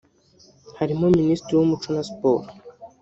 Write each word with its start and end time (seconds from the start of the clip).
harimo 0.79 1.05
Minisitiri 1.17 1.55
w’umuco 1.57 1.87
na 1.95 2.01
siporo 2.09 2.45